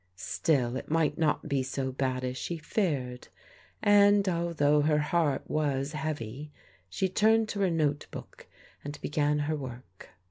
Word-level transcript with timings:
Still 0.15 0.75
it 0.77 0.89
might 0.89 1.19
not 1.19 1.47
be 1.47 1.61
so 1.61 1.91
bad 1.91 2.23
as 2.23 2.35
she 2.35 2.57
feared, 2.57 3.27
and 3.83 4.27
although 4.27 4.81
her 4.81 4.97
heart 4.97 5.47
was 5.47 5.91
heavy 5.91 6.51
she 6.89 7.07
turned 7.07 7.47
to 7.49 7.59
her 7.59 7.69
note 7.69 8.07
book 8.09 8.47
and 8.83 8.99
began 9.01 9.37
her 9.45 9.55
work. 9.55 10.09